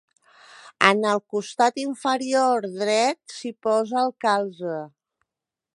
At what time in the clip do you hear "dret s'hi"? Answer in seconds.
2.81-3.53